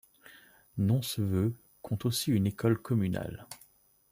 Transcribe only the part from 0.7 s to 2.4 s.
Nonceveux compte aussi